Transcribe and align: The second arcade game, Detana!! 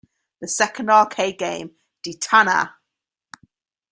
The 0.41 0.47
second 0.47 0.89
arcade 0.89 1.37
game, 1.37 1.75
Detana!! 2.03 2.73